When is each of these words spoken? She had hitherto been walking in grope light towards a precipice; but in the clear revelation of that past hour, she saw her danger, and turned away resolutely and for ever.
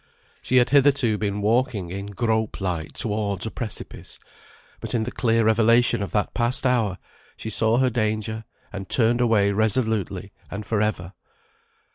She 0.41 0.55
had 0.57 0.71
hitherto 0.71 1.19
been 1.19 1.41
walking 1.41 1.91
in 1.91 2.07
grope 2.07 2.59
light 2.59 2.95
towards 2.95 3.45
a 3.45 3.51
precipice; 3.51 4.17
but 4.79 4.95
in 4.95 5.03
the 5.03 5.11
clear 5.11 5.45
revelation 5.45 6.01
of 6.01 6.09
that 6.13 6.33
past 6.33 6.65
hour, 6.65 6.97
she 7.37 7.51
saw 7.51 7.77
her 7.77 7.91
danger, 7.91 8.43
and 8.73 8.89
turned 8.89 9.21
away 9.21 9.51
resolutely 9.51 10.31
and 10.49 10.65
for 10.65 10.81
ever. 10.81 11.13